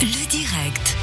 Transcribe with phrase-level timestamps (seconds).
[0.00, 0.96] Le direct.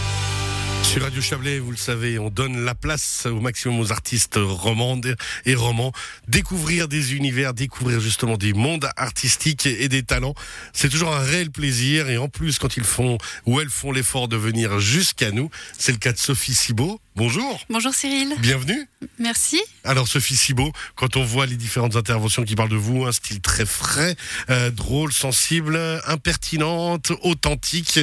[0.82, 5.17] Sur Radio Chablais, vous le savez, on donne la place au maximum aux artistes romandes
[5.46, 5.92] et romans.
[6.30, 10.34] Découvrir des univers, découvrir justement des mondes artistiques et des talents.
[10.71, 12.10] C'est toujours un réel plaisir.
[12.10, 15.91] Et en plus, quand ils font ou elles font l'effort de venir jusqu'à nous, c'est
[15.91, 17.02] le cas de Sophie Cibot.
[17.18, 17.59] Bonjour.
[17.70, 18.34] Bonjour Cyril.
[18.39, 18.88] Bienvenue.
[19.20, 19.62] Merci.
[19.84, 23.41] Alors Sophie Cibot, quand on voit les différentes interventions qui parlent de vous, un style
[23.41, 24.16] très frais,
[24.50, 28.00] euh, drôle, sensible, impertinente, authentique,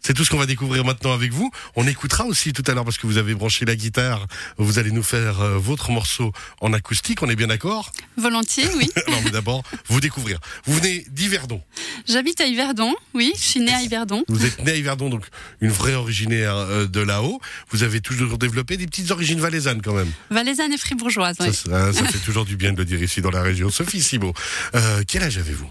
[0.00, 1.50] c'est tout ce qu'on va découvrir maintenant avec vous.
[1.76, 4.26] On écoutera aussi tout à l'heure parce que vous avez branché la guitare.
[4.58, 7.22] Vous allez nous faire euh, votre morceau en acoustique.
[7.22, 7.92] On est bien d'accord?
[8.16, 8.88] Volontiers, oui.
[9.06, 10.38] Alors mais d'abord, vous découvrir.
[10.64, 11.62] Vous venez d'Yverdon.
[12.08, 13.32] J'habite à Yverdon, oui.
[13.36, 14.24] Je suis née à Yverdon.
[14.28, 15.24] Vous êtes né à Yverdon, donc
[15.60, 17.40] une vraie originaire euh, de là-haut.
[17.70, 20.10] Vous avez toujours développé des petites origines valaisannes quand même.
[20.30, 21.54] Valaisanne et fribourgeoise, Ça, oui.
[21.54, 23.70] ça- ça fait toujours du bien de le dire ici dans la région.
[23.70, 24.32] Sophie Cibot,
[24.74, 25.70] euh, quel âge avez-vous?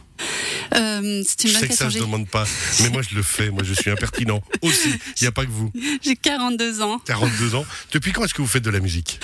[0.75, 2.45] Euh, c'est une Je sais que ça J'ai- demande pas,
[2.81, 3.49] mais moi je le fais.
[3.49, 4.89] Moi je suis impertinent aussi.
[4.89, 5.71] Il n'y a pas que vous.
[6.03, 6.99] J'ai 42 ans.
[7.05, 7.65] 42 ans.
[7.91, 9.19] Depuis quand est-ce que vous faites de la musique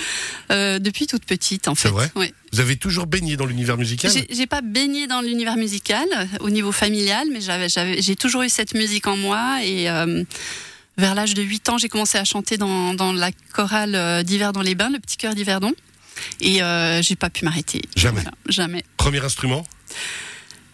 [0.50, 1.88] Euh, depuis toute petite, en fait.
[1.88, 2.10] C'est vrai.
[2.52, 6.50] Vous avez toujours baigné dans l'univers musical J'ai pas baigné dans l'univers musical euh, au
[6.50, 7.40] niveau familial, mais
[8.00, 10.24] j'ai toujours eu cette musique en moi et euh,
[10.96, 14.90] vers l'âge de 8 ans, j'ai commencé à chanter dans, dans la chorale euh, d'Yverdon-les-Bains,
[14.90, 15.72] le petit cœur d'Yverdon.
[16.40, 17.82] Et euh, j'ai pas pu m'arrêter.
[17.94, 18.22] Jamais.
[18.22, 18.84] Voilà, jamais.
[18.96, 19.66] Premier instrument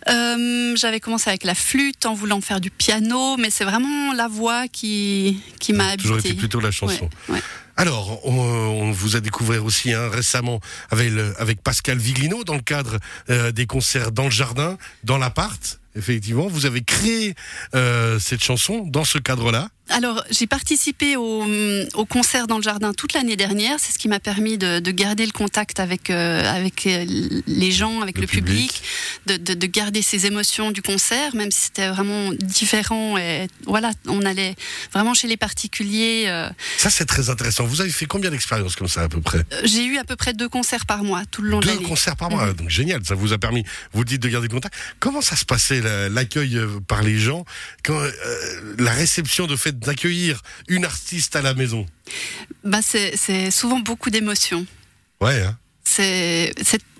[0.08, 4.28] Euh, j'avais commencé avec la flûte en voulant faire du piano, mais c'est vraiment la
[4.28, 6.02] voix qui, qui m'a habité.
[6.02, 7.08] Toujours été plutôt la chanson.
[7.28, 7.42] Ouais, ouais.
[7.76, 12.54] Alors, on, on vous a découvert aussi hein, récemment avec, le- avec Pascal Viglino dans
[12.54, 12.98] le cadre
[13.30, 15.78] euh, des concerts dans le jardin, dans l'appart.
[15.96, 17.34] Effectivement, vous avez créé
[17.74, 19.68] euh, cette chanson dans ce cadre-là.
[19.88, 21.44] Alors, j'ai participé au,
[21.94, 23.76] au concert dans le jardin toute l'année dernière.
[23.78, 27.04] C'est ce qui m'a permis de, de garder le contact avec, euh, avec euh,
[27.46, 28.82] les gens, avec Le le, public,
[29.26, 33.18] de, de, de garder ces émotions du concert, même si c'était vraiment différent.
[33.18, 34.54] Et voilà, on allait
[34.94, 36.24] vraiment chez les particuliers.
[36.28, 36.48] euh,
[36.78, 37.64] Ça, c'est très intéressant.
[37.66, 39.44] Vous avez fait combien d'expériences comme ça à peu près?
[39.64, 41.84] J'ai eu à peu près deux concerts par mois tout le long de Deux l'année.
[41.84, 43.04] concerts par mois, donc génial.
[43.04, 44.74] Ça vous a permis, vous dites, de garder le contact.
[45.00, 47.44] Comment ça se passait l'accueil euh, par les gens,
[47.84, 48.10] quand, euh,
[48.78, 51.86] la réception de fait d'accueillir une artiste à la maison
[52.64, 54.66] Bah, c'est souvent beaucoup d'émotions.
[55.20, 55.42] Ouais.
[55.42, 56.52] Hein c'est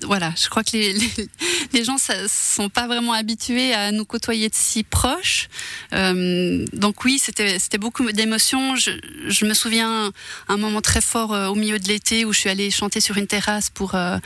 [0.03, 1.11] voilà je crois que les, les,
[1.73, 5.49] les gens ne sont pas vraiment habitués à nous côtoyer de si proches
[5.95, 8.91] Euh, donc oui c'était c'était beaucoup d'émotions je,
[9.29, 10.13] je me souviens
[10.49, 13.17] un moment très fort euh, au milieu de l'été où je suis allée chanter sur
[13.19, 14.19] une terrasse pour euh,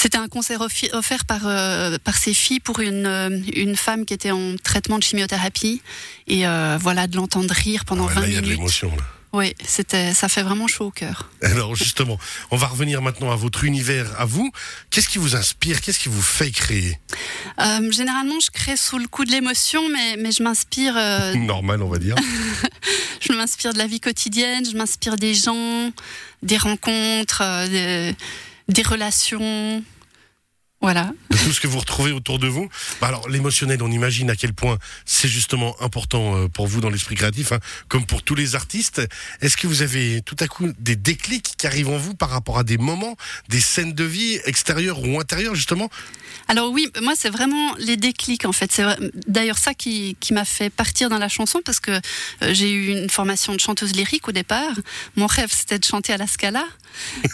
[0.00, 0.62] c'était un concert
[0.92, 4.98] offert par euh, par ses filles pour une euh, une femme qui était en traitement
[4.98, 5.82] de chimiothérapie
[6.26, 8.58] et euh, voilà de l'entendre rire pendant Ouais, 20 Là, il y a de minutes
[8.58, 8.88] l'émotion.
[8.96, 9.02] là.
[9.34, 12.18] oui c'était ça fait vraiment chaud au cœur Alors justement,
[12.50, 14.50] on va revenir maintenant à votre univers, à vous.
[14.90, 15.80] Qu'est-ce qui vous inspire?
[15.82, 16.98] Qu'est-ce qui vous fait créer?
[17.60, 21.82] Euh, généralement, je crée sous le coup de l'émotion, mais, mais je m'inspire, euh, Normal,
[21.82, 22.14] on va dire.
[23.20, 25.90] je m'inspire de la vie quotidienne, je m'inspire des gens,
[26.42, 28.16] des rencontres, euh, des,
[28.70, 29.82] des relations.
[30.82, 31.12] Voilà.
[31.30, 32.70] de tout ce que vous retrouvez autour de vous.
[33.02, 36.88] Bah alors l'émotionnel, on imagine à quel point c'est justement important euh, pour vous dans
[36.88, 37.58] l'esprit créatif, hein,
[37.88, 39.02] comme pour tous les artistes.
[39.42, 42.56] Est-ce que vous avez tout à coup des déclics qui arrivent en vous par rapport
[42.56, 43.14] à des moments,
[43.50, 45.90] des scènes de vie extérieures ou intérieures justement?
[46.48, 48.72] Alors oui, moi c'est vraiment les déclics en fait.
[48.72, 48.84] C'est
[49.26, 52.86] d'ailleurs ça qui, qui m'a fait partir dans la chanson parce que euh, j'ai eu
[52.86, 54.72] une formation de chanteuse lyrique au départ.
[55.16, 56.64] Mon rêve c'était de chanter à la Scala.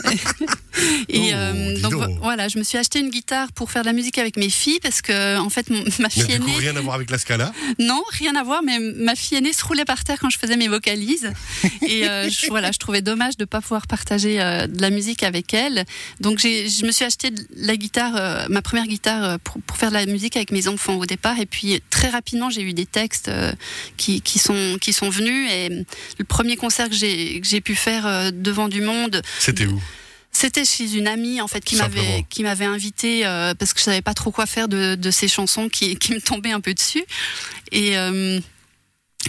[1.09, 2.03] Et Oh, euh, donc donc.
[2.11, 4.51] vo- voilà, je me suis acheté une guitare pour faire de la musique avec mes
[4.51, 7.11] filles parce que en fait mon- ma fille du coup aînée rien à voir avec
[7.11, 7.53] la Scala?
[7.79, 10.57] Non, rien à voir, mais ma fille aînée se roulait par terre quand je faisais
[10.57, 11.31] mes vocalises.
[11.89, 14.91] Et euh, je, voilà, je trouvais dommage de ne pas pouvoir partager euh, de la
[14.91, 15.85] musique avec elle.
[16.21, 19.89] Donc je me suis acheté de la guitare, euh, ma première guitare pour, pour faire
[19.91, 21.39] de la musique avec mes enfants au départ.
[21.41, 23.31] Et puis très rapidement, j'ai eu des textes
[23.97, 25.51] qui, qui, sont, qui sont venus.
[25.51, 25.69] Et
[26.19, 29.81] le premier concert que j'ai que j'ai pu faire devant du monde, C'était où?
[30.39, 33.85] C'était chez une amie en fait qui m'avait qui m'avait invité euh, parce que je
[33.85, 36.75] savais pas trop quoi faire de, de ces chansons qui, qui me tombaient un peu
[36.75, 37.05] dessus.
[37.73, 38.39] Et euh,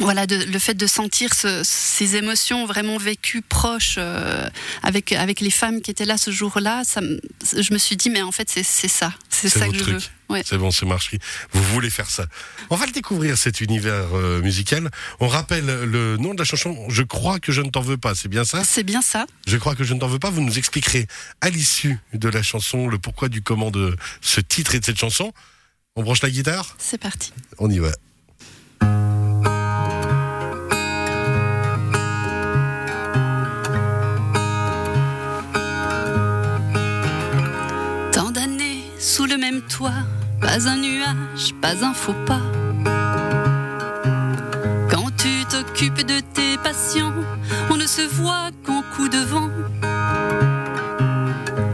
[0.01, 4.47] voilà de- le fait de sentir ce- ces émotions vraiment vécues proches euh,
[4.83, 6.83] avec avec les femmes qui étaient là ce jour-là
[7.41, 9.11] je me suis dit mais en fait c'est ça
[9.41, 10.11] c'est ça que je veux truc.
[10.29, 10.41] ouais.
[10.45, 11.19] C'est bon, c'est marché.
[11.51, 12.25] Vous voulez faire ça.
[12.69, 14.89] On va le découvrir, cet univers euh, musical.
[15.19, 16.75] On rappelle le nom de la chanson.
[16.89, 18.15] Je crois que je ne t'en veux pas.
[18.15, 18.63] C'est bien ça?
[18.63, 20.29] C'est bien ça Je crois que je ne t'en veux pas.
[20.29, 21.07] Vous nous expliquerez
[21.41, 24.99] à l'issue de la chanson le pourquoi du comment de ce titre et de cette
[24.99, 25.33] chanson.
[25.95, 26.75] On branche la guitare?
[26.77, 27.91] C'est parti On y va.
[39.17, 40.03] sous le même toit,
[40.39, 42.43] pas un nuage, pas un faux pas.
[44.91, 47.15] Quand tu t'occupes de tes patients,
[47.71, 49.49] on ne se voit qu'en coup de vent.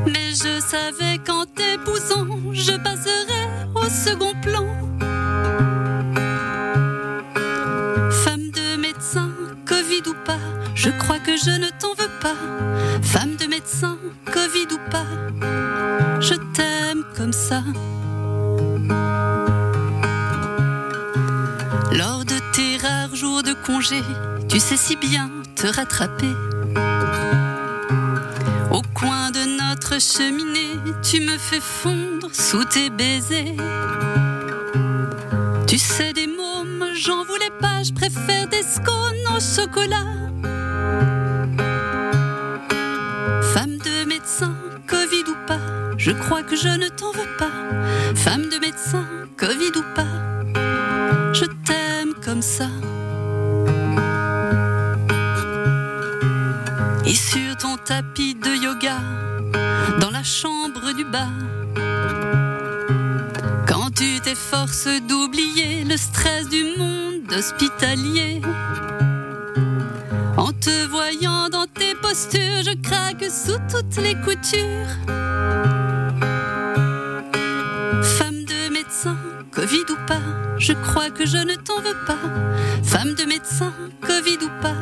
[0.08, 4.73] Mais je savais qu'en t'épousant, je passerais au second plan.
[10.84, 12.36] Je crois que je ne t'en veux pas.
[13.02, 15.06] Femme de médecin, Covid ou pas,
[16.20, 17.64] je t'aime comme ça.
[21.94, 24.02] Lors de tes rares jours de congé,
[24.50, 26.34] tu sais si bien te rattraper.
[28.72, 33.56] Au coin de notre cheminée, tu me fais fondre sous tes baisers.
[35.66, 40.23] Tu sais des mômes, j'en voulais pas, je préfère des scones au chocolat.
[43.54, 44.56] Femme de médecin,
[44.88, 45.60] Covid ou pas,
[45.98, 47.52] je crois que je ne t'en veux pas.
[48.16, 49.06] Femme de médecin,
[49.38, 50.14] Covid ou pas,
[51.34, 52.70] je t'aime comme ça.
[57.06, 58.98] Et sur ton tapis de yoga,
[60.00, 61.30] dans la chambre du bas,
[63.68, 68.42] quand tu t'efforces d'oublier le stress du monde hospitalier,
[70.64, 74.94] te voyant dans tes postures, je craque sous toutes les coutures.
[78.02, 79.18] Femme de médecin,
[79.52, 80.22] Covid ou pas,
[80.58, 82.24] je crois que je ne t'en veux pas.
[82.82, 84.78] Femme de médecin, Covid ou pas,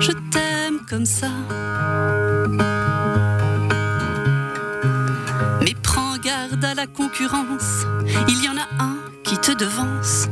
[0.00, 1.28] je t'aime comme ça.
[5.60, 7.84] Mais prends garde à la concurrence,
[8.28, 10.26] il y en a un qui te devance.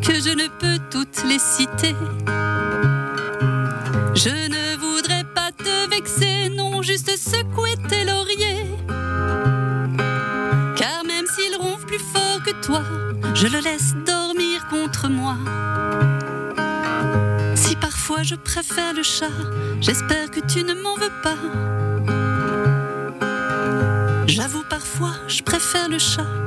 [0.00, 1.94] Que je ne peux toutes les citer.
[4.14, 8.66] Je ne voudrais pas te vexer, non, juste secouer tes lauriers.
[10.76, 12.82] Car même s'il ronfle plus fort que toi,
[13.34, 15.36] je le laisse dormir contre moi.
[17.54, 19.36] Si parfois je préfère le chat,
[19.80, 21.38] j'espère que tu ne m'en veux pas.
[24.26, 26.41] J'avoue parfois, je préfère le chat.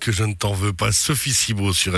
[0.00, 0.92] Que je ne t'en veux pas.
[0.92, 1.94] Sophie Cibot sur